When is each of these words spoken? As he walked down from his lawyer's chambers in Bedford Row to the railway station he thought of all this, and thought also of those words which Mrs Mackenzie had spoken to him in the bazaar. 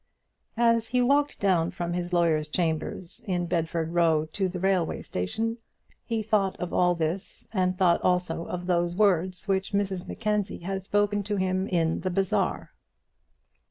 As 0.57 0.87
he 0.87 0.99
walked 0.99 1.39
down 1.39 1.69
from 1.69 1.93
his 1.93 2.11
lawyer's 2.11 2.49
chambers 2.49 3.23
in 3.27 3.45
Bedford 3.45 3.91
Row 3.93 4.25
to 4.33 4.49
the 4.49 4.59
railway 4.59 5.03
station 5.03 5.59
he 6.03 6.23
thought 6.23 6.59
of 6.59 6.73
all 6.73 6.95
this, 6.95 7.47
and 7.53 7.77
thought 7.77 8.01
also 8.01 8.45
of 8.47 8.65
those 8.65 8.95
words 8.95 9.47
which 9.47 9.73
Mrs 9.73 10.07
Mackenzie 10.07 10.63
had 10.65 10.83
spoken 10.83 11.21
to 11.25 11.35
him 11.35 11.67
in 11.67 11.99
the 11.99 12.09
bazaar. 12.09 12.73